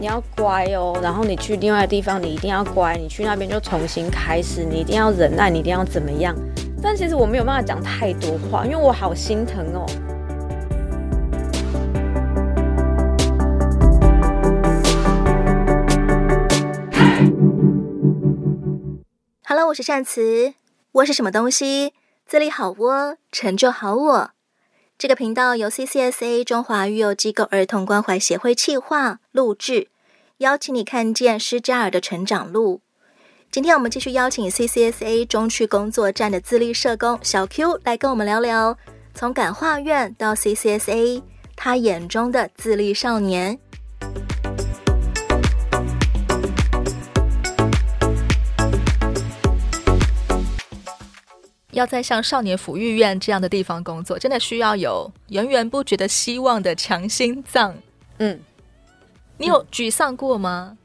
[0.00, 6.34] 你要乖哦，然后你去另外的地方，你一定要乖，你去那边就重新开始，你一定要忍耐，你一定要怎么样？
[6.82, 9.84] 但其实我没有办法讲太多话，因为我好心疼哦。
[19.44, 20.54] Hello，我是善慈，
[20.92, 21.92] 窝是什么东西？
[22.26, 24.30] 自立好窝，成就好我。
[25.00, 29.88] 这个频道由 CCSA 中华育幼机构儿童关怀协会企划录制，
[30.36, 32.82] 邀请你看见施嘉尔的成长路。
[33.50, 38.76] 今天我们继续邀请 CCSA 中区工作站的自立社工小 Q 来跟我们聊聊，
[39.14, 41.22] 从感化院到 CCSA，
[41.56, 43.58] 他眼中的自立少年。
[51.72, 57.74] 要在像少年抚育院这样的地方工作，真的需要有源源不绝的希望的强心脏。
[58.18, 58.38] 嗯，
[59.38, 60.76] 你有沮丧过吗？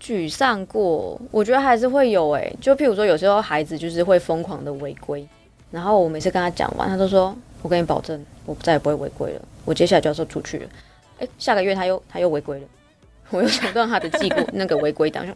[0.00, 2.56] 沮丧过，我觉得还是会有哎、欸。
[2.60, 5.26] 就譬如说，有时候孩子就是会疯狂的违规，
[5.70, 9.42] 然后我每次跟他讲完，他都说：“我跟你保证，我再也不会违规了。
[9.64, 10.68] 我接下来就要说出去了。”
[11.20, 12.66] 哎，下个月他又他又违规了，
[13.30, 15.26] 我又想断他的记录 那个违规档，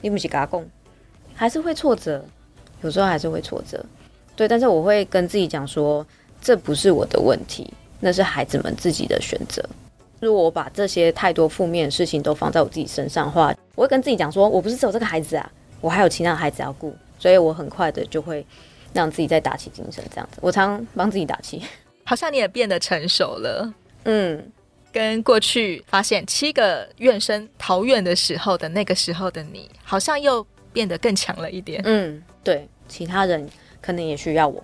[0.00, 0.66] 你不是嘎贡，
[1.34, 2.24] 还是会挫折，
[2.80, 3.84] 有时候还是会挫折。
[4.36, 6.06] 对，但是我会跟自己讲说，
[6.40, 9.64] 这不是我的问题，那是孩子们自己的选择。
[10.20, 18.44] 如果我把这些太多负面的事情都放在我自己身上的话，我会跟自己讲说，我不是只有这个孩子啊，我还有其他的孩子要顾，所以我很快的就会
[18.92, 20.38] 让自己再打起精神，这样子。
[20.40, 21.62] 我常帮自己打气，
[22.04, 24.42] 好像你也变得成熟了，嗯，
[24.92, 31.80] 跟过去发现七个怨声逃怨的时候的那个时候的你，好像又变得更强了一点。
[31.84, 33.48] 嗯，对，其他人。
[33.86, 34.60] 可能也需要我。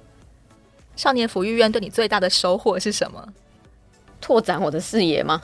[0.97, 3.25] 少年抚育院对你最大的收获是什么？
[4.21, 5.41] 拓展我的视野吗？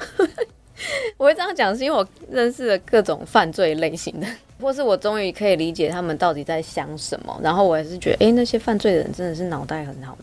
[1.16, 4.26] 我会这样讲，是因为我认识了各种犯罪类型的，
[4.60, 7.40] 或是我终于可以理解他们到底在想什么。
[7.42, 10.18] 然后我还是觉得，哎，那些犯罪的人真的是脑袋很好。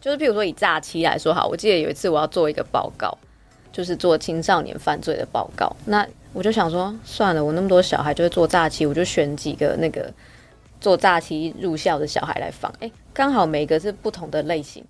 [0.00, 3.16] 就是譬如说以诈欺来说，好，我记得有一次我要做一个报告，
[3.70, 5.74] 就是做青少年犯罪的报告。
[5.84, 10.12] 那我就想说，算了，我那么多小孩就会做诈欺，我就选几个那个。
[10.80, 14.82] 做诈欺入校的小孩来访，哎，刚好每一个是不同的类型，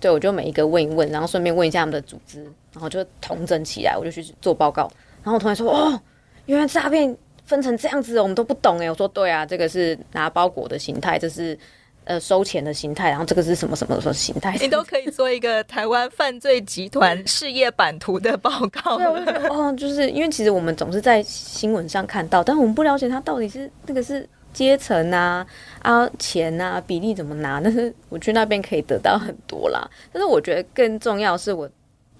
[0.00, 2.42] 对，我就每一个问一问，然后顺便问一下他们的组织，
[2.72, 4.90] 然后就统整起来，我就去做报告。
[5.22, 6.00] 然后我同学说：“哦，
[6.46, 11.58] 原来诈骗分成这样子，我们都不懂。”哎，我说：“对啊，这个是拿包裹的形态，这是
[12.04, 14.56] 呃收钱的形态，然后这个是什么什么什么形态？
[14.60, 18.98] 你都可以做一个台湾犯罪集团事业版图的报告。
[18.98, 24.28] ”对，我就觉得哦，就是因为其实我们总是在新闻上看到，但我们不了解他到底是那个是。
[24.56, 25.46] 阶层啊
[25.82, 27.60] 啊钱啊比例怎么拿？
[27.62, 29.86] 但是我去那边可以得到很多啦。
[30.10, 31.68] 但是我觉得更重要的是，我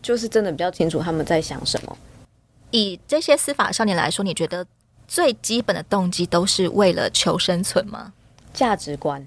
[0.02, 1.96] 就是真的比较清楚他们在想什么。
[2.72, 4.66] 以这些司法少年来说，你觉得
[5.08, 8.12] 最基本的动机都是为了求生存吗？
[8.52, 9.26] 价值观，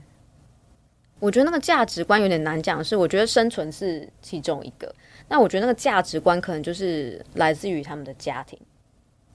[1.18, 2.84] 我觉得那个价值观有点难讲。
[2.84, 4.94] 是我觉得生存是其中一个，
[5.28, 8.60] 那我觉得那个价值观可能就是来自于他们的家庭，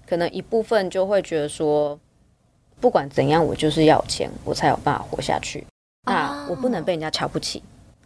[0.07, 1.99] 可能一部分就会觉得说。
[2.85, 5.67] 不管怎样，我就是要钱，我才有办法活下去。
[6.07, 7.63] 那我不能被人家瞧不起。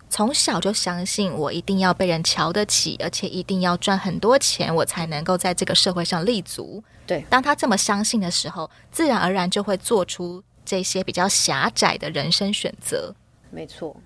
[0.08, 6.80] 从小就相信我一定要被人瞧得起，而且一定要赚很多钱，我才能够在这个社会上立足。
[7.08, 13.12] 对，当他这么相信的时候，自然而然就会做出这些比较狭窄的人生选择。
[13.50, 13.96] 没错，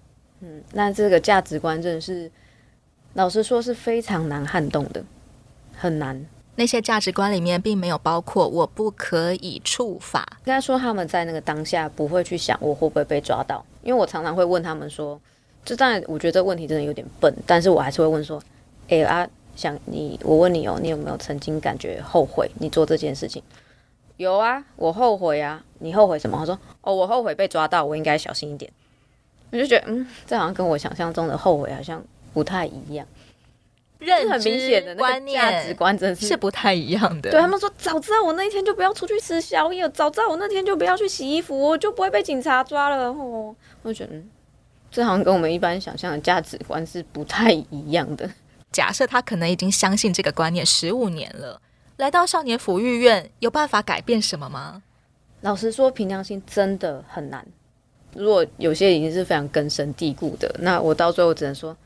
[0.40, 2.32] 嗯，那这个价值观真的是，
[3.12, 5.04] 老实说是非常难撼动的，
[5.76, 6.24] 很难。
[6.56, 10.26] 那些价值观里面并没有包括我不可以触法。
[10.40, 15.20] 应该说他们在那个当下不会去想我会不会被抓到，因为我常常会问他们说，
[15.64, 18.42] 就当然我觉得这个问题真的有点笨，但是我还是会问说，
[18.88, 19.26] 哎啊，
[19.56, 23.42] 想你，我问你哦，你有没有曾经感觉后悔你做这件事情？
[24.18, 25.64] 有啊，我后悔啊。
[25.78, 26.38] 你后悔什么？
[26.38, 28.70] 他说，哦，我后悔被抓到，我应该小心一点。
[29.50, 32.00] 我就觉得，嗯，这好像跟我想象中的后悔好像
[32.32, 33.04] 不太一样。
[34.04, 37.30] 认很明显的观念、价值观真是是不太一样的。
[37.30, 43.08] 对他们说，早知道我那一天就不要出去吃宵夜，早知道我那天就不要去洗衣服，我就不会被警察抓了。
[43.08, 44.12] 哦，我觉得
[44.90, 48.28] 这好像跟我们一般想象的价值观是不太一样的。
[48.70, 51.60] 假设他可能已经相信这个观念十五年了，
[51.96, 54.82] 来到少年抚育院，有办法改变什么吗？
[55.42, 57.46] 老实说，凭良心真的很难。
[58.14, 61.76] 如果有些已经是非常根深蒂固的，那我到最后只能说，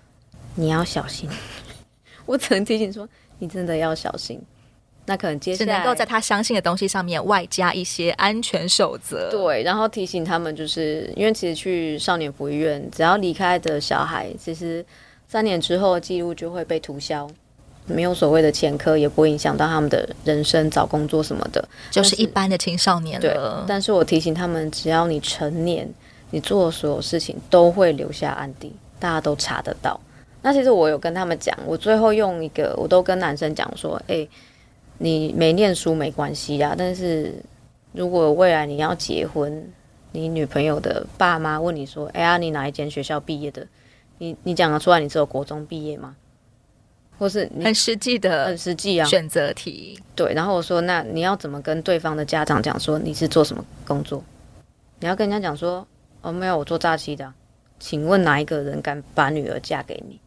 [0.56, 1.30] 你要小心。
[2.26, 3.08] 我只能提醒说，
[3.38, 4.38] 你真的要小心。
[5.08, 9.30] 那可能接下来只能够在他相信的东西上面外加一些安全守则。
[9.30, 14.84] 对，然后提醒他们，就是因为其实去少年福利院，只要离开的小孩，其实
[15.28, 17.30] 三年之后记录就会被涂销。
[17.88, 23.62] 没有所谓的前科，也不会影响到他们的人生、找工作什么的，就是一般的青少年了。
[23.64, 25.88] 对，但是我提醒他们，只要你成年，
[26.30, 30.00] 你做的所有事情都会留下案底，大家都查得到。
[30.46, 34.24] 那其实我有跟他们讲，我最后用一个，我都跟男生讲说：“哎，
[34.98, 37.34] 你没念书没关系呀，但是
[37.90, 39.68] 如果未来你要结婚，
[40.12, 43.66] 你女朋友的爸妈问你说：‘哎呀，你哪一间学校毕业的？’
[44.18, 46.14] 你你讲得出来，你只有国中毕业吗？
[47.18, 49.98] 或是很实际的、很实际啊选择题？
[50.14, 50.32] 对。
[50.32, 54.22] 然后我说：那你要怎么跟对方的家长讲说你是做什么工作？
[55.00, 55.84] 你要跟人家讲说：
[56.22, 57.34] 哦，没有，我做诈欺的。
[57.80, 60.20] 请问哪一个人敢把女儿嫁给你？”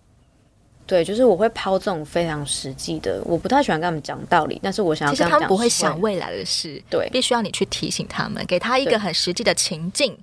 [0.89, 5.13] 对，就是我会抛这种非常实际的，我不太喜欢跟他们讲道理，但是我想要。
[5.13, 10.17] 其实他们不会想未来的事，对，必须要你去提醒他们，给他一个很实际的情境。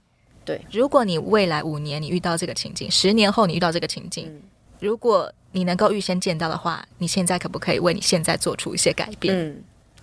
[0.44, 4.42] 对，如果你未来五年你遇到这个情境，十年后你遇到这个情境，嗯，
[4.80, 9.32] 如果你能够预先见到的话，你现在可不可以为你现在做出一些改变？
[9.38, 9.62] 嗯，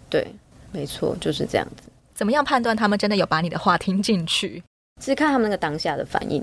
[0.09, 0.25] 对，
[0.71, 1.89] 没错，就是这样子。
[2.15, 4.63] 怎么样判断他们真的有把你的话听进去？
[5.01, 6.41] 是看他们那个当下的反应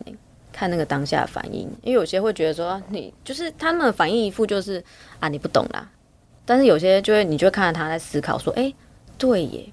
[0.53, 4.83] 看那个当下的反应，因为有些会觉得说你就是他们的反应一副就是
[5.19, 5.89] 啊你不懂啦，
[6.45, 8.73] 但是有些就会你就会看到他在思考说，哎，
[9.17, 9.73] 对耶，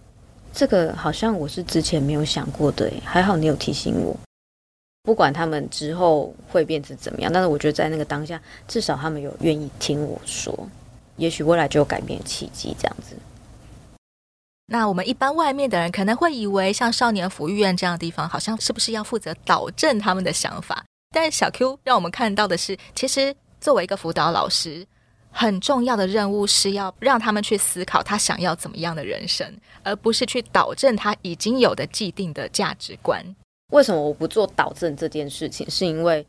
[0.53, 4.15] 这个好像我是之前没有想过的，还好你有提醒我。
[5.03, 10.67] 不管他们之后会变成怎么样，但是我觉得在那个当下，至少他们有愿意听我说，
[11.15, 13.15] 也许未来就有改变的契机这样子。
[14.69, 20.83] 那我们一般外面的人可能会以为，像少年福利院这样的地方，好像是不是要负责导正他们的想法？
[21.15, 24.85] 但小 Q 让我们看到的是，其实作为一个辅导老师，
[25.31, 29.49] 很重要的任务是要让他们去思考他想要怎么样的人生，
[29.83, 33.23] 而不是去导正他已经有的既定的价值观。
[33.71, 35.69] 为什么我不做导正这件事情？
[35.69, 36.25] 是因为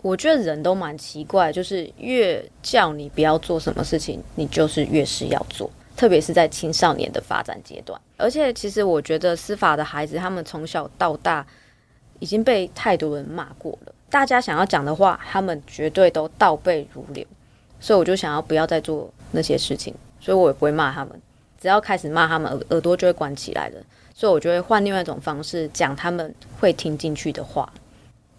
[0.00, 5.70] 我觉得人都蛮奇怪，就是越叫你不要做什么事情，你就是越是要做。
[5.96, 11.44] 特别是在青少年的发展阶段，而且其实我觉得司法的孩子，他们从小到大
[12.18, 13.92] 已经被太多人骂过了。
[14.10, 17.26] 大家想要讲的话，他们绝对都倒背如流。
[17.80, 21.20] 所以我就想要不要再做那些事情，所以我也不会骂他们。
[21.60, 23.80] 只要开始骂他们，耳耳朵就会关起来了。
[24.14, 27.70] 所以我就会换另外一种方式讲他们会听进去的话。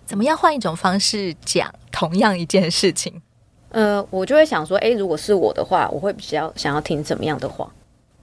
[0.06, 3.22] 怎么样换一种方式讲同样一件事情？
[3.70, 7.72] 呃，我就会想说，诶，如果是我的话，我会比较想要听怎么样的话？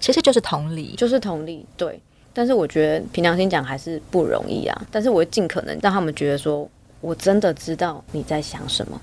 [0.00, 2.00] 其实就是同理，就是同理，对。
[2.32, 4.86] 但是我觉得凭良心讲还是不容易啊。
[4.90, 6.68] 但是我会尽可能让他们觉得说，
[7.00, 9.00] 我真的知道你在想什么。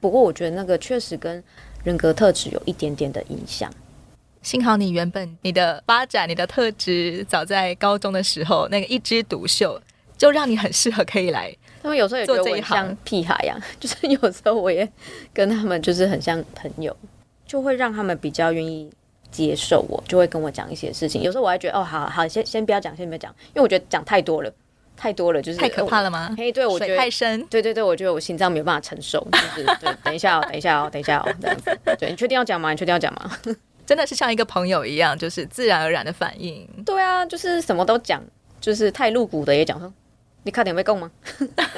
[0.00, 1.42] 不过我觉得那个确实跟
[1.84, 3.72] 人格特质有一点点的影响。
[4.42, 9.80] 幸好你原本你的发展、你的特质，早在高中的时候那个一枝独秀，
[10.16, 11.54] 就让你很适合可以来。
[11.82, 14.86] 他们有时候也觉得我像屁孩一样， 就是有时候我也
[15.32, 16.94] 跟他们就是很像朋友，
[17.46, 18.90] 就会让他们比较愿意
[19.30, 21.22] 接受我，就会跟我讲一些事情。
[21.22, 24.52] 有时候我还觉得哦，好好，先先不要讲，先不要讲，因为我觉得讲太多了，
[24.96, 26.34] 太多了，就是太可怕了吗？
[26.36, 32.70] 嘿，对，我觉得太深，对对对，我觉得我心脏没有办法承受，就是对，等一下哦， 等一下哦，等一下哦，这样子，对，你确定要讲吗？
[32.70, 33.30] 你确定要讲吗？
[33.86, 36.68] 真的是像一个朋友一样，就是自然而然的反应。
[36.84, 38.22] 对啊，就是什么都讲，
[38.60, 39.92] 就是太露骨的也讲说。
[40.42, 41.10] 你卡点会够吗？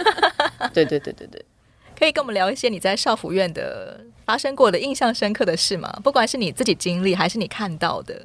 [0.72, 1.44] 对对对对对，
[1.98, 5.90] 可以跟我们聊一些你在少府院的发生过的印象深刻的事吗？
[6.02, 8.24] 不管是你自己经历还是你看到的。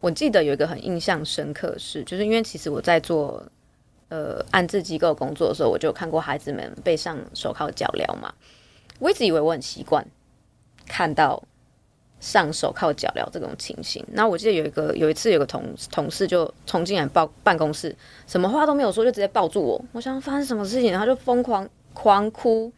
[0.00, 3.44] 我记得有一个很印象深刻的事，就是因为其实我在做
[4.08, 8.32] 呃安置机构工作的时候，我就看过孩子们背上手铐脚镣嘛。
[8.98, 10.06] 我一直以为我很习惯
[10.86, 11.42] 看到。
[12.20, 17.94] 上手铐脚镣这种情形，那我记得有一个有一次有个同同事就冲进来报办公室，
[18.26, 19.80] 什么话都没有说，就直接抱住我。
[19.92, 22.72] 我想发生什么事情，他就疯狂狂哭。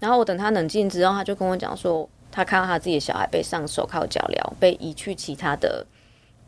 [0.00, 5.86] 然后我等他冷静之后，他就跟我讲说，他看到他自己的小孩被上手铐脚镣，被移去其他的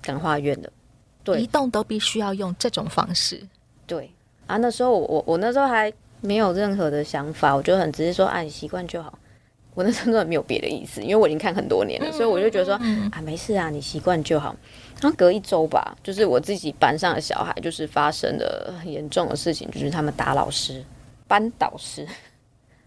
[0.02, 0.68] 感化院了。
[1.22, 3.40] 对，移动都必须要用这种方式。
[3.86, 4.10] 对
[4.48, 9.16] 啊，那时候我我那时候还没有任何的想法，我就很直接说，哎，习惯就好。
[9.74, 12.74] 我那时候真的没有别的意思，因为我已经看很多年了，所以我就觉得说
[13.10, 14.54] 啊，没事啊，你习惯就好。
[15.00, 20.82] 然后隔一周吧，就是我自己班上的小孩，就是发生了很严重的事情，就是他们打老师、
[21.26, 22.06] 班导师，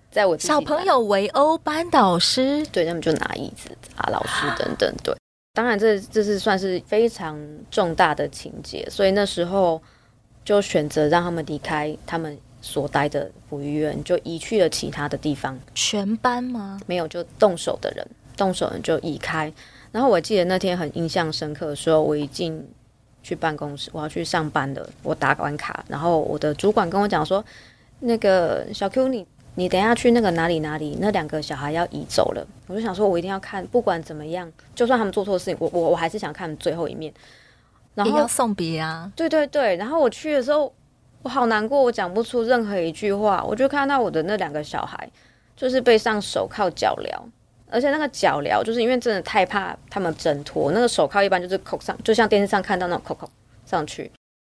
[0.09, 4.91] 在我小朋友围殴班导师，对，他们就拿椅子打老师等等。
[5.03, 5.13] 对，
[5.53, 7.37] 当然这这是算是非常
[7.69, 9.81] 重大的情节，所以那时候
[10.45, 12.37] 就选择让他们离开他们。
[12.67, 16.77] 所待的福利院就移去了其他的地方，全班吗？
[16.85, 18.05] 没有，就动手的人，
[18.35, 19.51] 动手人就移开。
[19.93, 22.61] 然后我记得那天很印象深刻的时候，我一进
[23.23, 27.43] 去办公室，我要去上班了，我打完卡，然后我的主管跟我讲说
[28.01, 32.45] ：“那个小 Q，你你等一下去那个哪里哪里，那两个小孩要移走了。
[32.67, 37.13] 我就想说，我一定要看，不管怎么样，就算他们做错事情，我我我还是想看最后一面。
[37.95, 39.75] 然后要送别啊，对对对。
[39.77, 40.71] 然后我去的时候，
[41.23, 43.43] 我好难过，我讲不出任何一句话。
[43.43, 45.09] 我就看到我的那两个小孩，
[45.55, 47.09] 就是被上手铐脚镣，
[47.69, 53.29] 而且那个脚镣就是因为真的太怕他们挣脱，那个手铐一般就是扣上，就像电视上看到那种扣扣
[53.65, 54.09] 上去，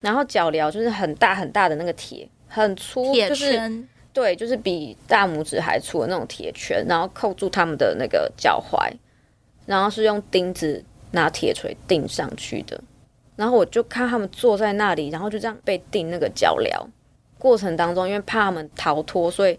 [0.01, 3.30] 然后脚镣就是很大很大的那个铁，很粗，铁圈。
[3.30, 8.92] 就是对，就是比大拇指还粗的那种铁圈，然后扣住他们的那个脚踝，
[9.66, 12.82] 然后是用钉子拿铁锤钉上去的。
[13.39, 16.69] 然后我就看他们坐在那里，然后就这样被钉那个脚镣。
[17.38, 19.58] 过程当中，因为怕他们逃脱，所以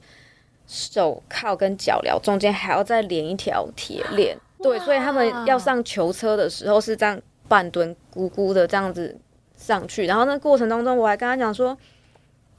[0.66, 4.36] 手铐跟脚镣中间还要再连一条铁链。
[4.62, 7.18] 对，所以他们要上囚车的时候是这样
[7.48, 9.18] 半蹲咕咕的这样子
[9.56, 10.04] 上去。
[10.04, 11.76] 然后那过程当中，我还跟他讲说。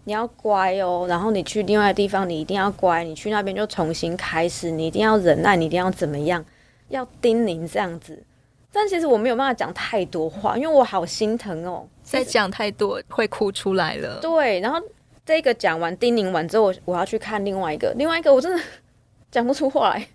[0.05, 3.03] 你要乖哦，然后你去另外的地方，你一定要乖。
[3.03, 6.43] 你去那边就重新开始，你一定要忍耐，你一定要怎么样，
[6.89, 8.23] 要叮咛这样子。
[8.71, 11.85] 但其实我没有办法讲太多话，因为我好心疼哦。
[12.03, 14.19] 再讲太多会哭出来了。
[14.21, 14.81] 对，然后
[15.25, 18.61] 这个讲完叮咛完之后，我我要去看另外一个，另外一个我真的
[19.31, 20.07] 讲不出话来。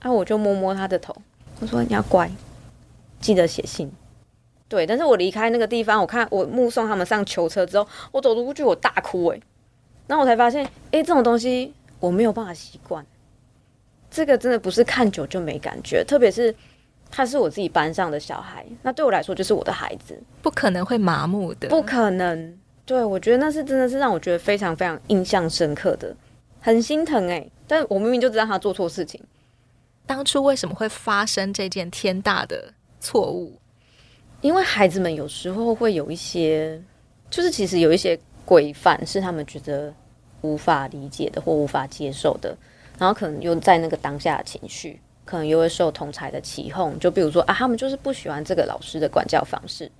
[0.00, 1.14] 然后我就摸摸他的头，
[1.60, 2.28] 我说你要乖，
[3.20, 3.90] 记得写信。
[4.68, 9.40] 对，但是我离开那个地方，我看我目送他们上囚车之后，我走出去，我大哭诶，
[10.08, 13.04] 然后我才发现，诶，这种东西我没有办法习惯。
[14.10, 16.54] 这个真的不是看久就没感觉，特别是
[17.14, 22.58] 他是我自己班上的小孩，那对我来说就是我的孩子，不可能会麻木的，不可能。
[22.86, 26.16] 对，我觉得那是真的是让我觉得非常非常印象深刻的，
[26.60, 27.52] 很心疼诶。
[27.68, 29.22] 但我明明就知道他做错事情，
[30.06, 33.56] 当初为什么会发生这件天大的错误？
[34.40, 36.82] 因为孩子们有时候会有一些，
[37.30, 39.94] 就是其实有一些规范是他们觉得
[40.40, 42.56] 无法理解的或无法接受的，
[42.98, 45.00] 然后可能又在那个当下的情绪，
[45.32, 46.98] 可能又会受同才的起哄。
[46.98, 49.90] 就比如说啊，他们就是不喜欢这个老师的管教方式，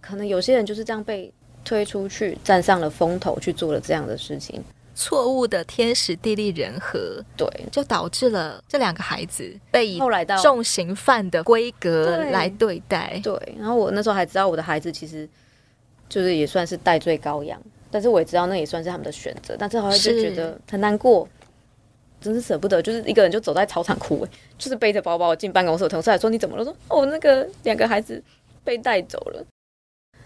[0.00, 1.32] 可能有些人就是这样被
[1.64, 4.62] 推出去，站上了风头去做了这样的事情。
[4.94, 13.18] 错误的天时地利人和，对，就导致了这两个孩子被以后来到重刑犯的规格来对待。
[13.24, 15.28] 对，对，然后我那时候还知道我的孩子其实
[16.08, 17.60] 就是也算是戴罪羔羊，
[17.90, 21.26] 但是我也知道那也算是他们的选择，但是好像就觉得很难过，
[22.20, 24.26] 真是舍不得，就是一个人就走在操场哭，
[24.58, 26.64] 就是背着包包进办公室，同事还说你怎么了？
[26.64, 28.22] 说哦，那个两个孩子
[28.62, 29.44] 被带走了。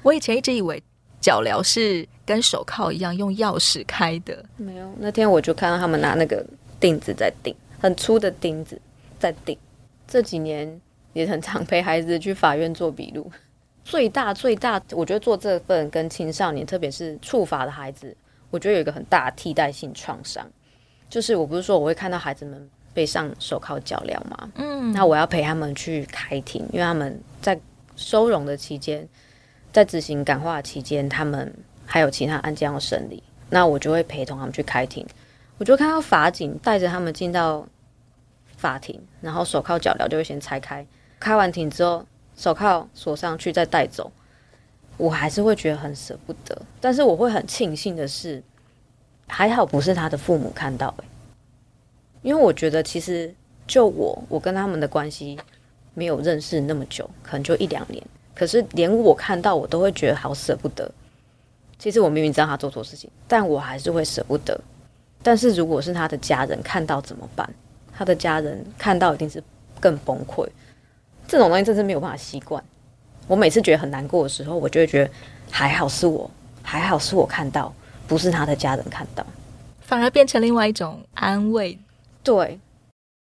[0.03, 0.83] 我以前一直以为。
[1.21, 4.87] 脚镣是跟手铐一样用钥匙开的，没有。
[4.99, 6.45] 那天我就看到他们拿那个
[6.79, 8.79] 钉子在钉，很粗的钉子
[9.19, 9.57] 在钉。
[10.07, 10.79] 这几年
[11.15, 13.33] 也很常陪孩子去法院做笔录。
[13.85, 18.15] 最大最大，我觉得做这份跟青少年，特别是触法的孩子，
[18.51, 20.47] 我觉得有一个很大的替代性创伤，
[21.15, 24.51] 就是我不是说我会看到孩子们背上手铐脚镣吗？
[24.57, 27.57] 嗯，那我要陪他们去开庭，因为他们在
[27.95, 29.09] 收容的期间。
[29.73, 31.55] 在执行感化期间，他们
[31.87, 35.07] 还有其他案件要审理，那我就会陪同他们去开庭。
[35.59, 37.65] 我就看到法警带着他们进到
[38.57, 40.85] 法庭，然后手铐脚镣就会先拆开，
[41.21, 42.05] 开完庭之后
[42.37, 44.11] 手铐锁上去再带走。
[44.97, 48.43] 我还是会觉得很舍不得，但是我会很庆幸的是，
[49.27, 51.05] 还好不是他的父母看到，欸，
[52.23, 53.33] 因为我觉得其实
[53.67, 55.39] 就我，我跟他们的关系
[55.95, 58.03] 没有认识那么久，可能就一两年。
[58.35, 60.91] 可是连我看到我都会觉得好舍不得。
[61.79, 64.59] 其实我明明知道他做错事情，但我还是会舍不得。
[65.23, 67.49] 但是如果是他的家人看到怎么办？
[67.97, 69.43] 他的家人看到一定是
[69.81, 70.47] 更崩溃。
[71.27, 72.63] 这种东西真是没有办法习惯。
[73.27, 75.11] 我每次觉得很难过的时候，我就会觉得
[75.51, 76.31] 还好是我，
[76.63, 77.73] 还好是我看到，
[78.15, 79.27] 不是他的家人看到，
[79.81, 81.77] 反而变成另外一种安慰。
[82.23, 82.61] 对。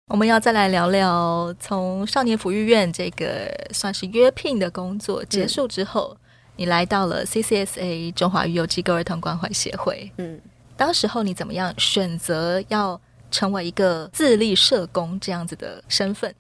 [0.08, 6.18] 我们要再来聊聊，从少年抚育院这个算是约聘的工作结束之后，嗯、
[6.56, 10.10] 你来到了 CCSA 中华育幼机构儿童关怀协会。
[10.16, 10.40] 嗯，
[10.76, 16.34] 当时候你怎么样选择要成为一个自立社工这样子的身份？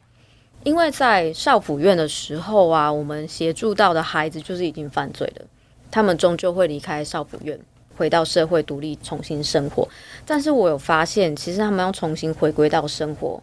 [0.64, 5.46] 因为在少辅院的时候啊，我们协助到的孩子就是已经犯罪了，
[5.92, 7.58] 他们终究会离开少辅院，
[8.02, 9.88] 回到社会独立重新生活。
[10.26, 13.40] 但是我有发现，其实他们要重新回归到生活。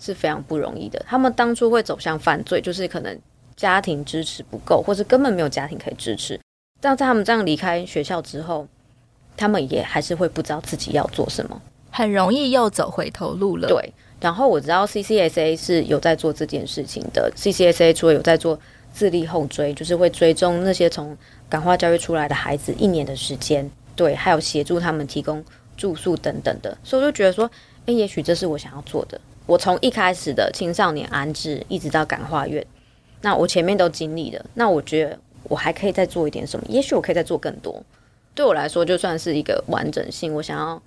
[0.00, 1.04] 是非常不容易的。
[1.08, 3.18] 他们当初会走向犯罪，就是可能
[3.56, 6.38] 家庭支持不够，或是根本没有家庭可以支持。
[6.80, 8.64] 但在他们这样离开学校之后，
[9.36, 11.60] 他们也还是会不知道自己要做什么，
[11.90, 13.66] 很容易又走回头路了。
[13.66, 13.92] 对。
[14.20, 17.32] 然后我知道 CCSA 是有在做这件事情的。
[17.36, 18.56] CCSA 除了有在做
[18.92, 21.16] 自立后追，就是会追踪那些从
[21.48, 25.44] 感化教育出来的孩子一年的时间，对，还有协助他们提供
[25.76, 27.50] 住宿等等的，所以我就觉得说，
[27.86, 29.20] 诶，也许这是我想要做的。
[29.44, 32.64] 我从一开始的青少年安置，一直到感化院，
[33.22, 37.82] 那我前面都经历了，那我觉得我还可以再做一点什么，也许我可以再做更多。
[38.36, 40.80] 对我来说，就算是一个完整性，我想要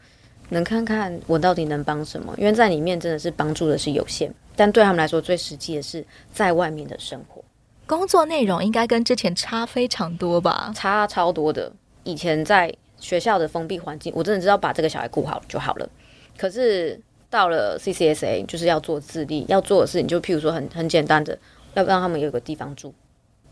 [0.49, 7.43] 能看看我到底能帮什么，因为在里面真的是帮助的是有限，但对他们来说最实际的是在外面的生活。
[7.85, 10.71] 工作内容应该跟之前差非常多吧？
[10.73, 11.69] 差超多的。
[12.03, 15.89] 以前在学校的封闭环境，我真的知道把这个小孩顾好就好了，
[16.37, 16.97] 可是。
[17.31, 21.31] 到了 CCSA 就是要做自立，要做的事情就譬如说很很简单的，
[21.75, 22.93] 要不让他们有个地方住。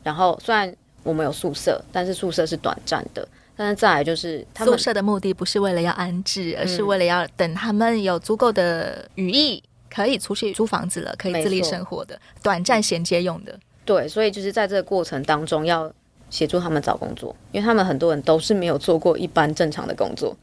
[0.03, 3.25] 然后虽然我们有宿舍，但是宿舍是短暂的。
[3.55, 13.57] 但是再来就是他们，宿舍的目的不是为了要安置，而是为了要等他们有足够的语义，可以出去租房子了，可以自立生活的，短暂衔接用的。
[13.85, 15.89] 对，所以就是在这个过程当中要
[16.29, 20.35] 协助他们找工作，因为他们很多人都是没有做过一般正常的工作。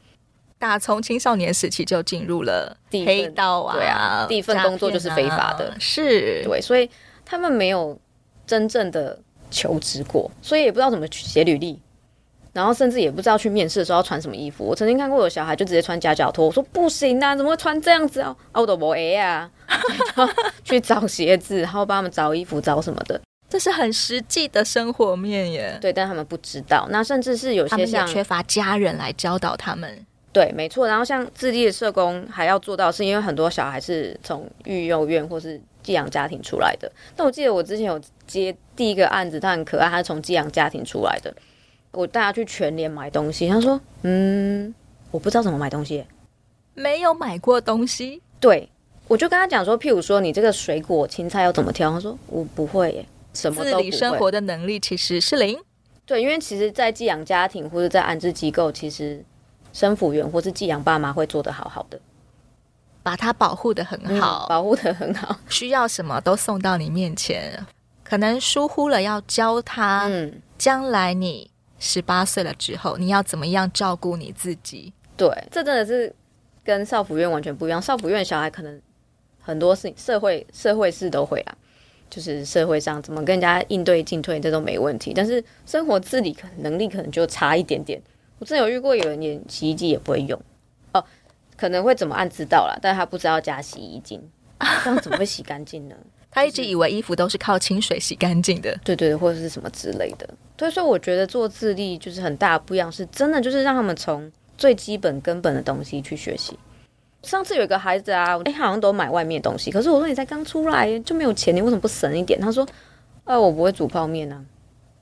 [0.59, 6.89] 打从青少年时期就进入了黑道啊，对啊，第一份工作就是非法的，是对，所以
[7.23, 7.95] 他们没有
[8.47, 9.19] 真正的
[9.51, 11.79] 求职过，所以也不知道怎么写履历，
[12.53, 14.65] 然后甚至也不知道去面试的时候要穿什么衣服。
[14.65, 18.35] 我曾经看过有小孩就直接穿夹脚拖，我说不行啊，怎么会穿这样子啊？
[18.51, 19.51] 啊，我都没 A 啊，
[20.65, 25.77] 去找鞋子，然后帮他们找衣服，找什么的，这是很实际的生活面耶。
[25.81, 30.05] 对，但他们不知道，那甚至是有些像缺乏家人来教导他们。
[30.33, 30.87] 对，没错。
[30.87, 36.91] 然后像自立的社工还要做到，是因为很多小孩是从育幼院或是寄养家庭出来的。
[37.15, 41.33] 但我记得我之前有接第一个案子，他很可爱，他是从寄养家庭出来的。
[41.91, 44.71] 我带他去全联买东西，他说：“嗯，
[45.09, 46.05] 我不知道怎么买东西，
[46.75, 48.69] 没有买过东西。”对，
[49.07, 53.05] 我就跟他讲说，譬如说你这个水果青菜要怎么挑，他说：“我不会耶，
[53.37, 55.57] 什么都不会。”自理生活的能力其实是零。
[56.05, 59.23] 对，因为其实，在寄养家庭或者在安置机构，其实。
[59.73, 61.99] 生辅员或是寄养爸妈会做得好好的，
[63.03, 67.63] 把他保护的很好，嗯、保护的很好，需要什么都送到你面前。
[68.03, 74.91] 可能疏忽了要教他，嗯，将来你十八岁了之后，你要怎么样照顾你自己？
[75.15, 76.11] 对，这真的是
[76.63, 77.79] 跟少辅院完全不一样。
[77.79, 78.81] 少辅院小孩可能
[79.39, 81.55] 很多事情，社会社会事都会啊，
[82.09, 85.13] 就是社会上怎么跟人家应对进退，这都没问题。
[85.15, 88.01] 但是生活自理可能能力可能就差一点点。
[88.39, 90.39] 我真有遇过有人连洗衣机也不会用
[90.93, 91.03] 哦，
[91.55, 94.21] 可能会怎么按知道啦，但他不知道加洗衣精，
[94.83, 95.95] 这样怎么会洗干净呢？
[96.29, 100.29] 他一直以为衣服都是靠清水洗干净的，对对，或者是什么之类的。
[100.59, 106.57] 所以说，我觉得做自立就是很大不一样，是真的就是让他们从最基本根本的东西去学习。
[107.27, 112.39] 上次有一个孩子啊，哎，好像都买外面的东西，可是我说你才刚出来就没有钱，你为什么不省一点？
[112.39, 112.65] 他说，
[113.25, 114.41] 哎，我不会煮泡面啊。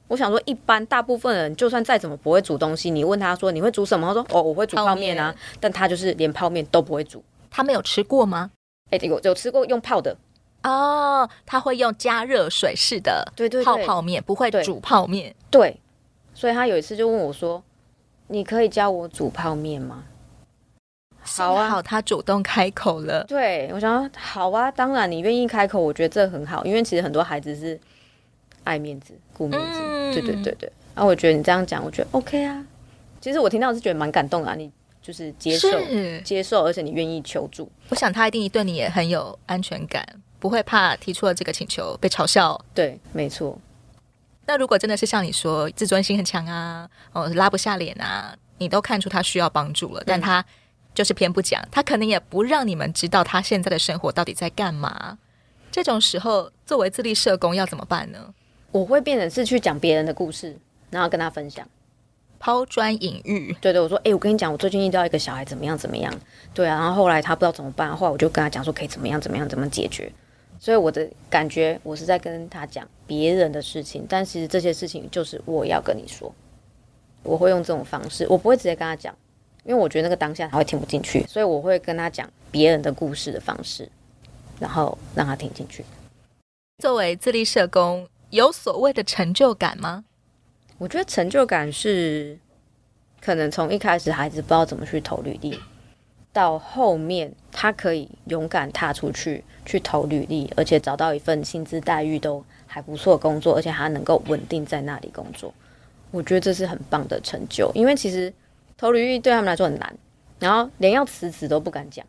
[0.08, 4.08] 我想说，一般大部分人就算再怎么不会煮东西，你问他说你会煮什么？
[4.08, 5.34] 他说哦，我会煮泡面啊。
[5.60, 7.24] 但他就是连泡面都不会煮。
[7.52, 8.50] 他没有吃过吗？
[8.90, 10.18] 哎，有有吃过用泡的
[10.64, 11.30] 哦。
[11.46, 15.36] 他会用加热水式的对对泡泡面，不会煮泡面。
[15.52, 15.80] 对，
[16.34, 17.64] 所以他有一次就问我说
[18.30, 20.04] ：“你可以教我煮泡面吗？”
[21.26, 23.24] 好啊，好，他主动开口了。
[23.26, 27.80] 对，我想说好啊，当然你愿意开口，我觉得这很好，因为其实很多孩子是。
[28.66, 30.68] 爱面子，顾面子，嗯、对对对对。
[30.96, 32.66] 然、啊、后我觉得你这样讲，我觉得 OK 啊。
[33.22, 34.72] 其实我听到是觉得蛮感动的啊，你
[35.04, 37.72] 就是接受是接受，而且你愿意求助。
[37.90, 40.04] 我想他一定对你也很有安全感，
[40.40, 42.60] 不会怕提出了这个请求被嘲笑。
[42.74, 43.56] 对，没错。
[44.48, 50.44] 那如果真的是像你说自尊心很强啊，哦拉不下脸啊，你都看出他需要帮助了，但他
[50.96, 55.20] 就是偏不讲，他可能也不让你们知道他现在的生活到底在干嘛。
[55.72, 58.34] 这种时候，作为自立社工要怎么办呢？
[58.72, 60.58] 我会变成是去讲别人的故事，
[60.90, 61.68] 然后跟他分享，
[62.40, 63.56] 抛砖引玉。
[63.62, 66.14] 对对，我说，哎，我跟你讲，我最近遇到一个小孩，怎么样怎么样？
[66.54, 70.12] 对啊，然后后来他不知道怎么办，后来我就跟他讲说，可以怎么样怎么样怎么解决。
[70.60, 76.34] 所以我的感觉，我是在跟他讲别人的事情，但其实这些事情就是我要跟你说。
[77.24, 79.14] 我会用这种方式，我不会直接跟他讲，
[79.66, 83.90] 因为我觉得那个当下他会听不进去，所以我会跟他讲别人的故事的方式，
[84.60, 85.84] 然后让他听进去。
[86.82, 88.08] 作为自立社工。
[88.32, 90.04] 有所谓的成就感吗？
[90.78, 92.38] 我觉得成就感是
[93.22, 95.58] 可能从一开始孩子不知道怎么去投履历，
[96.34, 105.54] 到后面他可以勇敢踏出去去投履历，而且找到一份薪资待遇都还不错的工作，而且他能够稳定在那里工作。
[106.12, 108.34] 我觉得这是很棒的成就，因为其实
[108.78, 109.96] 投履历对他们来说很难，
[110.40, 112.06] 然后连要辞职都不敢讲。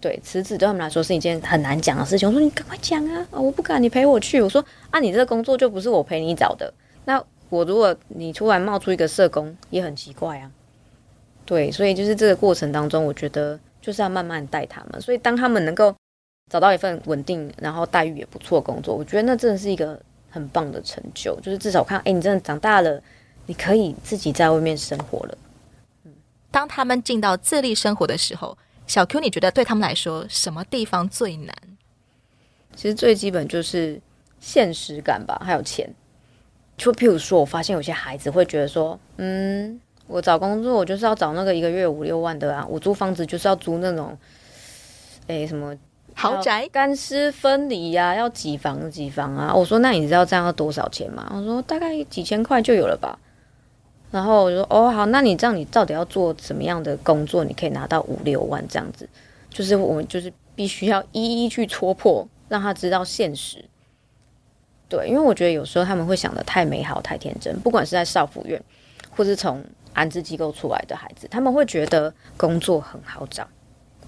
[0.00, 2.28] 对，辞职对他们来说是一件很难讲的事情。
[2.28, 3.26] 我说你赶快讲啊！
[3.32, 4.40] 啊，我不敢，你陪我去。
[4.40, 6.72] 我说啊，你这个工作就不是我陪你找的。
[7.04, 10.48] 那我如果你突然冒出一个社工，也很奇怪啊。
[11.44, 15.00] 对，所以就是这个过程当中，我觉得就是要慢慢带他们。
[15.00, 15.92] 所以当他们能够
[16.48, 21.34] 找到一份稳定，然后待遇也不错的工作，我觉得那真的是一个很棒的成就。
[21.40, 23.02] 就是至少看，哎，你真的长大了，
[23.46, 25.38] 你可以自己在外面生活了。
[26.48, 28.56] 嗯，当他们进到自立生活的时候，
[28.86, 31.54] 小 Q，你觉得对他们来说，什么地方最难？
[32.74, 34.00] 其实最基本就是
[34.40, 35.88] 现实感吧，还有钱。
[36.76, 44.16] 就譬如说，我发现有些孩子会觉得说，嗯，我找工作，我就是要找那个一个月五六万的啊，我租房子就是要租那种，
[45.26, 45.76] 哎，什么
[46.14, 49.52] 豪宅，干湿分离呀、啊，要几房几房啊？
[49.52, 51.32] 我说，那你知道这样要多少钱吗？
[51.34, 53.18] 我说大概几千块就有了吧。
[54.10, 59.08] 然后我就说，哦，好，那你这样，你到底要做什么样的工作，你可以拿到五六万这样子？
[59.50, 63.64] 就是我们就是必须要一一去戳破，让他知道现实。
[64.88, 68.62] 对，因为我觉得有时候他们会想得太美好、太天真，不管是在少辅院，
[69.10, 73.46] 或是从安置机构出来的孩子，他们会觉得工作很好找，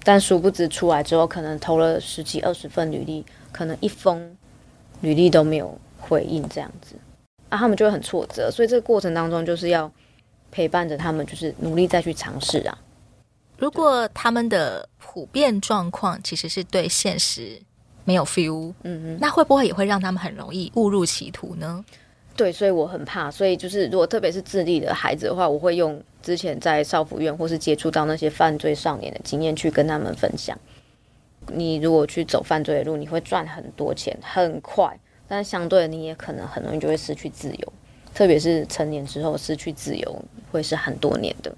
[0.03, 4.35] 但殊不知出来之后，可能投了十几、二十份履历，可能一封
[5.01, 6.95] 履历都没有回应，这样子，
[7.51, 8.49] 啊，他们就会很挫折。
[8.49, 9.91] 所以这个过程当中，就是要
[10.49, 12.75] 陪伴着他们，就是努力再去尝试啊。
[13.59, 17.61] 如果他们的普遍状况其实是对现实。
[18.03, 21.85] 没有 feel，嗯嗯，那会不会也会让他们很容易误入歧途呢？
[22.35, 23.29] 对，所以我很怕。
[23.29, 30.57] 所以就是，如果特别是智力的孩子的话，我会用之前在少辅院或是接触到那些犯罪少年的经验去跟他们分享。
[31.45, 34.99] 你如果去走犯罪的路，你会赚很多钱，很快，
[35.31, 37.73] 但相对，你也可能很容易就会失去自由。
[38.13, 41.55] 特别是成年之后失去自由，会是很多年的。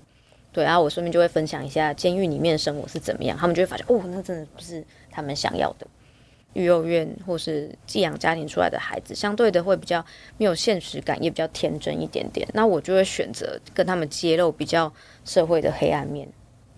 [0.52, 5.88] 对，然后我顺便就会分享一下监狱里面生活是怎么样，他们就会发现，哦，那真的不是他们想要的。
[6.54, 10.06] 育幼院或是寄养家庭出来的孩子，相对的会比较
[10.38, 12.48] 没有现实感，也比较天真一点点。
[12.54, 14.94] 那我就会选择跟他们揭露比较
[15.26, 16.30] 社会的黑暗面，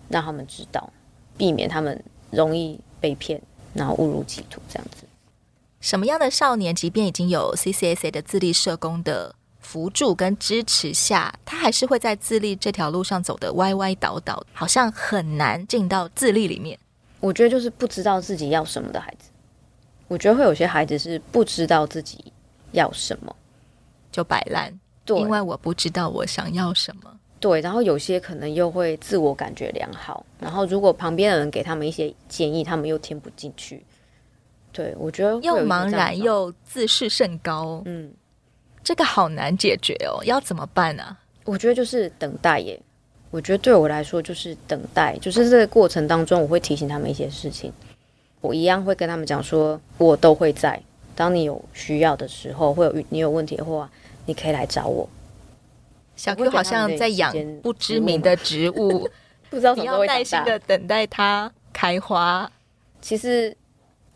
[0.08, 0.90] 让他们知道，
[1.36, 3.38] 避免他们容易被骗，
[3.74, 5.05] 然后误入歧途这样子。
[5.80, 16.78] 什么样的少年，即便已经有 CCSA 的自立社工的辅助跟支持下，他还是会在自立这条路上走得歪歪倒倒，好像很难进到自立里面。
[17.20, 19.30] 我觉得就是不知道自己要什么的孩子。
[20.08, 22.32] 我觉得会有些孩子是不知道自己
[22.72, 23.34] 要什么，
[24.12, 24.72] 就摆烂。
[25.04, 27.12] 对，因为我不知道我想要什么。
[27.38, 33.84] 对，然后有些可能又会自我感觉良好，然后如果旁边的人给他们一些建议，他们又听不进去。
[34.76, 37.82] 对，我觉得又茫然又自视甚高。
[37.86, 38.12] 嗯，
[38.84, 41.02] 这个好难解决哦，要怎么办呢？
[41.02, 41.18] 啊？
[41.44, 42.78] 我觉得就是等待耶。
[43.30, 47.72] 我觉得对我来说就是等待，就是这个过程当中，我会提醒他们一些事情。
[48.42, 50.78] 我一样会跟他们讲说，我都会在。
[51.14, 53.90] 当你有需要的时候，会有你有问题的话，
[54.26, 55.08] 你可以来找我。
[56.16, 59.08] 小 Q 好像在养不知名的植物，
[59.48, 60.18] 不知道什么时候会长大。
[60.18, 62.50] 你要耐心的等待它开花。
[63.00, 63.56] 其实，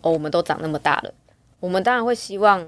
[0.02, 1.12] 哦，我们都长那么大了，
[1.60, 2.66] 我们当然会希望，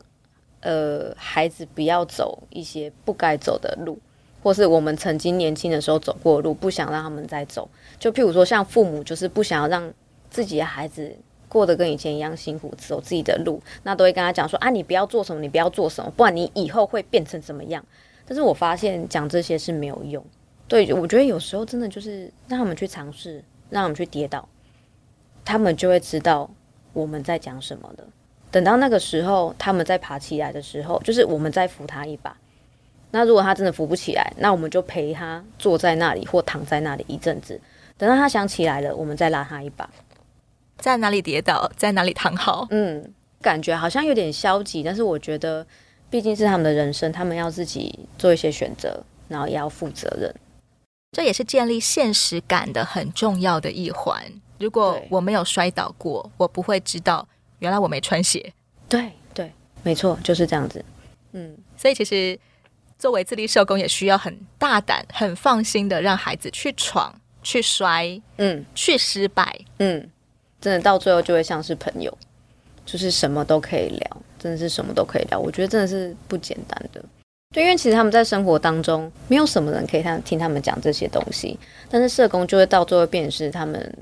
[0.61, 3.99] 呃，孩子不要走一些不该走的路，
[4.43, 7.69] 或是我们曾经年轻的时候走过的路，不想让他们再走。
[7.99, 9.93] 就譬如说，像父母就是不想要让
[10.31, 11.17] 自己的孩子。
[11.49, 17.85] 过得跟以前一样辛苦，走自己的路，那都会跟他讲说啊，你不要做什么，你不要做什么，不然你以后会变成什么样。
[18.25, 20.25] 但是我发现讲这些是没有用。
[20.67, 24.49] 对，我觉得有时候真的就是让他们去尝试，让他们去跌倒，
[25.45, 26.51] 他们就会知道
[26.93, 28.05] 我们在讲什么的。
[28.51, 32.37] 等到那个时候，他们再爬起来的时候，就是我们再扶他一把。
[33.11, 37.61] 那如果他真的扶不起来，那我们就陪他坐在那里或躺在那里一阵子，
[37.97, 39.89] 等到他想起来了，我们再拉他一把。
[40.79, 42.67] 在哪里跌倒，在哪里躺好。
[42.71, 45.67] 嗯，感觉好像有点消极，但是我觉得，
[46.11, 50.35] 毕竟是他们的人生，他们要自己做一些选择，然后也要负责任。
[51.13, 54.23] 这也是建立现实感的很重要的一环。
[54.63, 57.27] 如果我没有摔倒过，我不会知道
[57.59, 58.53] 原来我没穿鞋。
[58.89, 60.85] 对对，没错，就是这样子。
[61.33, 62.39] 嗯，所以其实
[62.99, 70.09] 作为自立社工，也需要很大胆、很放心的让孩子去闯、去摔，嗯，去失败，嗯。
[70.61, 72.17] 真的到最后就会像是朋友，
[72.87, 75.37] 就是什么都可以聊，真的是什么都可以聊。
[75.37, 77.05] 我觉得真的是不简单的，
[77.53, 81.59] 对，因为其实他们在生活当中没有什么人可以他听他们讲这些东西，
[81.91, 83.93] 但是社工就会到最后变成是他们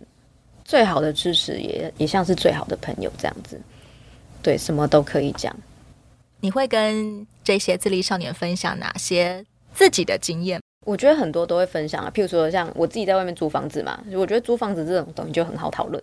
[0.71, 3.61] 最好的支持，也也像是最好的朋友这样子。
[4.41, 5.53] 对，什么都可以讲。
[6.39, 10.61] 你会跟这些自立少年分享哪些自己的经验？
[10.87, 16.01] 我觉得很多都会分享啊，譬如说像我自己在外面租房子嘛，我觉得租房子这种东西就很好讨论。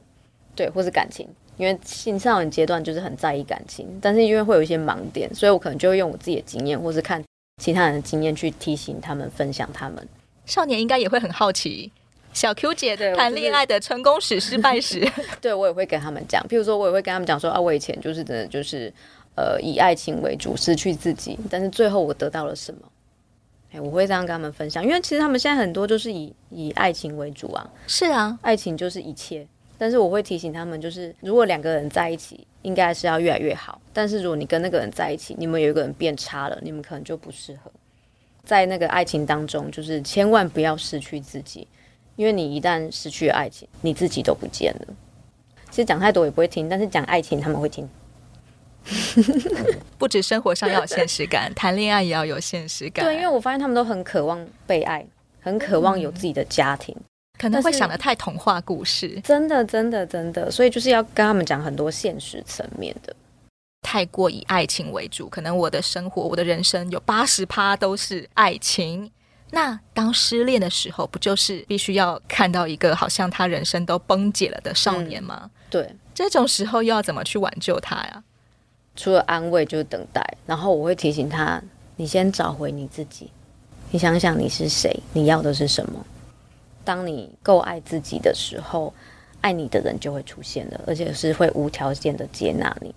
[0.54, 1.26] 对，或是感情，
[1.56, 7.24] 因为青少年阶段就是很在意感情，但是因为会有一些盲点，所以我可能就会用我自己的经验，或是看
[7.64, 10.06] 其他人的经验去提醒他们、分享他们。
[10.46, 11.90] 少年应该也会很好奇，
[12.38, 15.04] 小 Q 姐的谈恋爱的成功史、失败史，
[15.42, 16.40] 对我也会跟他们讲。
[16.48, 18.94] 譬如说，我也会跟他们讲说啊，我以前就是真的就是
[19.36, 22.82] 呃以爱情为主，失去自己，但是最后我得到了什么？
[23.72, 27.68] 哎，我会这样跟他们分享，因为其实他们现在很多就是以以爱情为主啊。
[27.88, 29.44] 是啊，爱情就是一切。
[29.80, 33.82] 但是我会提醒他们，就是如果两个人在一起，应该是要越来越好。
[33.92, 37.72] 但是如果你跟那个人在一起，你们有一个人变差了，你们可能就不适合。
[38.46, 41.68] 在那个爱情当中，就是千万不要失去自己，
[42.18, 44.94] 因为你一旦失去爱情，你自己都不见了。
[45.70, 47.88] 其实讲太多也不会听，但是讲爱情他们会听。
[49.98, 53.06] 不止生活上要有现实感，谈恋爱也要有现实感。
[53.06, 55.06] 对，因为我发现他们都很渴望被爱，
[55.42, 57.04] 很渴望有自己的家庭，嗯、
[57.38, 59.20] 可能会想的太童话故事。
[59.24, 63.14] 真的，真的，真的，所以就是要跟他们讲很多现实层面的。
[63.82, 69.12] 太过以爱情为主，可能我的生活、我的人生有八十趴都是爱情。
[69.50, 75.42] 那当失恋的时候，不就是必须要看到一个好像他人生都崩解了的少年吗？
[75.44, 78.24] 嗯、对，这种时候又要怎么去挽救他呀？
[78.96, 80.22] 除了安慰，就是等待。
[80.46, 81.62] 然后我会提醒他：
[81.96, 83.32] 你先找回你自己，
[83.92, 86.06] 你想想你是谁，你要的是什么。
[86.84, 88.94] 当你够爱自己的时候，
[89.40, 92.94] 爱你的人就会出现了，而且是会无条件的接纳你。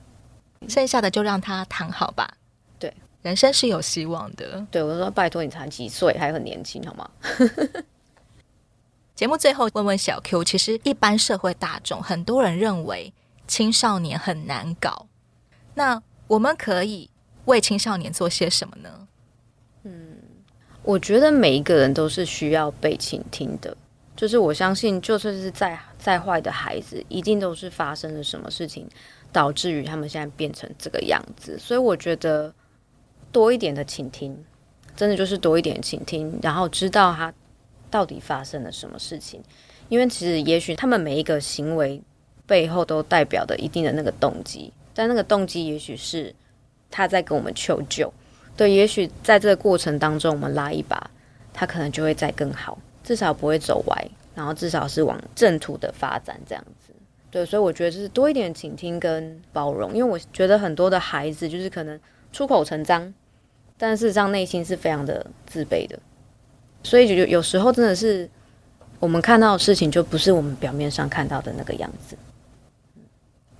[0.69, 2.29] 剩下的就让他躺好吧。
[3.22, 4.66] 对，人生是有希望的。
[4.70, 7.11] 对，我说拜托你才几岁，还很年轻，好吗？
[9.14, 13.12] 节目最后问问小 Q，其实一般社会大众很多人认为
[13.46, 15.06] 青少年很难搞。
[15.74, 17.11] 那我们可以
[17.44, 19.09] 为青少年做些什么呢？
[19.83, 20.16] 嗯，
[20.83, 23.76] 我觉得每一个人都是需要被倾听的。
[24.16, 28.87] 就是我相信，就算是再再坏的孩子，一定都是发生了什么事情，
[29.33, 31.59] 导致于他们现在变成这个样子。
[31.59, 32.52] 所以我觉得
[33.33, 34.45] 多一点的倾听，
[34.97, 37.33] 真的就是多一点倾听，然后知道他
[37.90, 39.43] 到底发生了什么事情。
[39.88, 42.01] 因为其实也许他们每一个行为
[42.47, 44.73] 背后都代表的一定的那个动机。
[44.93, 46.35] 但那个动机也许是
[46.90, 48.12] 他在跟我们求救，
[48.57, 51.11] 对，也许在这个过程当中，我们拉一把，
[51.55, 56.93] 他可能就会再更好，至少不会走歪，然后至少是往正途的发展这样子。
[57.31, 61.99] 对，所以我觉得就是多一点倾听跟包容，因为我觉得很多的孩子就是可能
[62.33, 63.12] 出口成章，
[63.77, 65.99] 但事实上内心是非常的自卑的，
[66.83, 68.29] 所以就有时候真的是
[68.99, 72.16] 我们看到的事情就不是我们表面上看到的那个样子。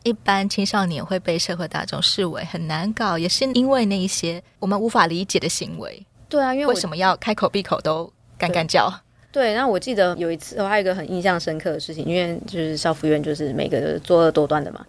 [0.03, 6.07] 一般青少年会被社会大众视为很难搞，也是因为那一些我们无法理解的行为。
[6.29, 8.89] 对啊，因为为什么要开口闭口都干干叫？
[9.31, 14.85] 对，对，然后我记得有一次，我还有一个很印象深刻的事情，因为就是少辅院就是每个作恶多端的嘛。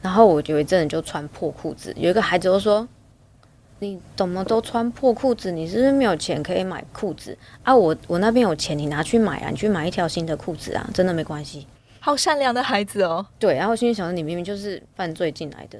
[0.00, 2.86] 然后我有一阵就穿破裤子，有一个孩子就说
[3.84, 5.52] ：“你怎么都穿破裤子？
[5.52, 7.74] 你是不是没有钱可以买裤子啊？
[7.74, 11.66] 我我那边有钱，你拿去买啊，你去买一条新的裤子啊，真的没关系。”
[12.00, 15.78] 好善良的孩子哦，对，然后心里想着你明明就是犯罪进来的，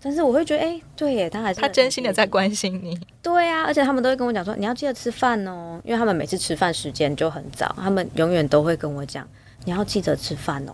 [0.00, 9.28] 但是我会觉得，哎，对耶，他还是他真心的在关心你，对啊，而且他们都会跟我讲说，你要记得吃饭哦，因为他们每次吃饭时间就很早，他们永远都会跟我讲，
[9.66, 10.72] 你要记得吃饭哦，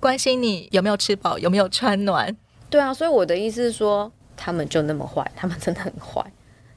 [0.00, 2.34] 关心你有没有吃饱，有没有穿暖，
[2.70, 6.24] 对啊，所以我的意思是说，他们就那么坏，他们真的很坏，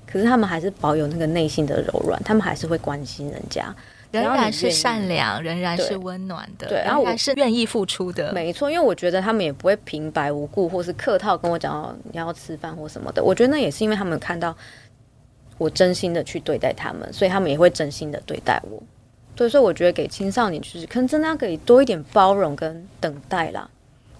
[0.06, 3.76] 可是他们还是保有那个内心的柔软，他们还是会关心人家。
[4.10, 8.32] 仍然是善良，仍然是温暖的，对，然后还是愿意付出的。
[8.32, 13.22] 没错，因为我觉得他们也不会平白无故或是客套跟我讲你要吃饭或什么的。
[13.22, 14.56] 我觉得那也是因为他们看到
[15.58, 18.82] 我真心的去对待他们，所以他们也会真心的对待我。
[19.36, 23.70] 对，所以我觉得给青少年就是可能真的要给多一点包容跟等待啦，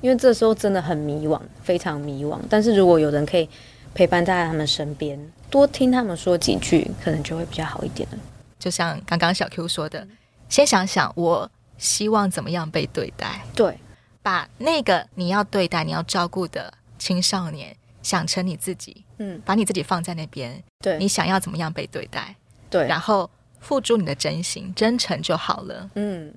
[0.08, 2.40] 因为这时候真的很迷惘，非常迷惘。
[2.50, 3.50] 但是如果有人可以
[3.94, 8.18] 陪伴在他们身边，多听他们说几句，可能就会比较好一点了。
[8.58, 10.08] 就像刚刚小 Q 说的，
[10.48, 13.42] 先想想我希望怎么样被对待。
[13.54, 13.78] 对，
[14.24, 20.64] 把那个你要对待、你要照顾的青少年想成你自己，嗯，把你自己放在那边。
[20.80, 22.34] 对，你想要怎么样被对待？
[22.70, 25.90] 对，然后付诸你的真心、真诚就好了。
[25.96, 26.34] 嗯，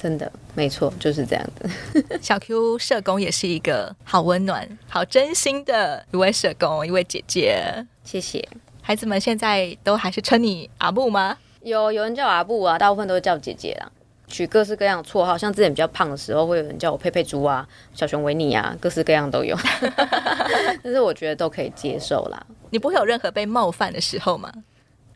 [0.00, 1.68] 真的没错，就是这样的。
[2.22, 7.86] 小 Q 社工也是一个好温暖、好真心的一位社工，一位姐姐。
[8.02, 8.48] 谢谢。
[8.80, 11.36] 孩子们现在都还是称你阿布吗？
[11.62, 13.92] 有有人叫阿布啊，大部分都是叫姐姐啦，
[14.26, 19.54] 取各式各样的绰号，像之前比较胖的时候，会有人叫我佩佩猪啊、小熊维尼啊，各式各样都有。
[20.82, 22.46] 但是我觉得都可以接受啦。
[22.70, 24.50] 你不会有任何被冒犯的时候吗？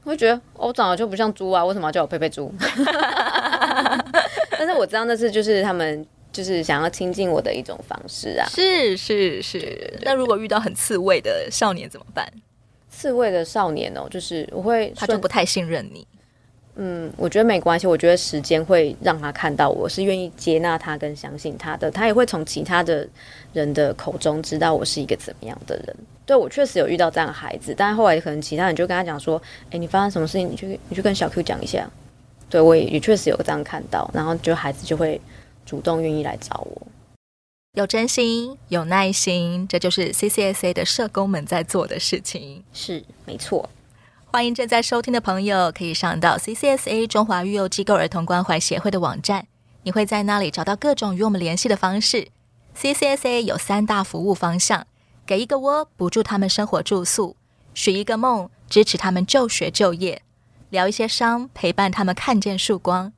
[0.05, 2.53] 我会觉得我长得就不像猪啊，为什么要叫我佩佩猪？
[4.57, 8.47] 但是我知道那次就是他们就是想要亲近我的一种方式啊。
[8.49, 9.99] 是是是。
[10.03, 12.31] 那如果遇到很刺猬的少年怎么办？
[12.91, 16.07] 刺猬的少年哦，就是我会，他就不太信任你。
[16.77, 17.87] 嗯，我觉得没关系。
[17.87, 23.09] 我觉得时间会让他看到我是愿意接纳他跟相信他的，他也会从其他的
[23.53, 25.97] 人的口中知道我是一个怎么样的人。
[26.27, 30.51] 对，我确实有遇到这样的孩子，但是后来可能其他人就跟他讲说：“哎，你发生什么事情？
[30.51, 31.89] 你去你去跟小 Q 讲一下。”
[32.51, 35.21] 对，我也也确实有这样看到，然后就孩子就会
[35.65, 36.87] 主动愿意来找我。
[37.75, 42.63] 有真心，有耐心，这就是 CCSA 的社工们在做的事情。
[42.73, 43.69] 是，没错。
[44.35, 49.47] 欢迎正在收听的朋友，可以上到 CCSA 中华育幼机构儿童关怀协会的网站，
[49.85, 52.27] 你会在那里找到各种与我们联系的方式。
[52.77, 54.89] CCSA 有三大服务方向：
[55.25, 57.37] 给一个窝，补助他们生活住宿；
[57.75, 60.19] 许一个梦，支持他们就学就业；
[60.69, 63.13] 疗一些伤，陪伴他们看见曙光。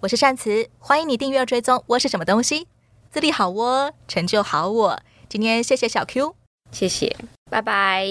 [0.00, 1.82] 我是善慈，欢迎你订阅追踪。
[1.86, 2.68] 窝是什么东西？
[3.10, 5.00] 自立好窝，成就好我。
[5.30, 6.34] 今天谢谢小 Q，
[6.70, 7.16] 谢谢，
[7.48, 8.06] 拜拜，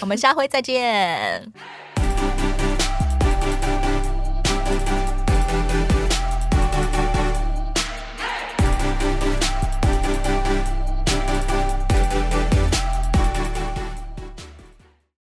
[0.00, 1.50] 我们下回再见。